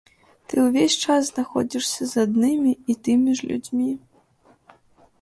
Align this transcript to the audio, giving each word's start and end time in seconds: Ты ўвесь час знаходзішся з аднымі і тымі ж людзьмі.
Ты 0.47 0.55
ўвесь 0.67 0.95
час 1.03 1.21
знаходзішся 1.27 2.09
з 2.13 2.25
аднымі 2.25 2.73
і 2.95 2.99
тымі 3.09 3.31
ж 3.41 3.55
людзьмі. 3.55 3.91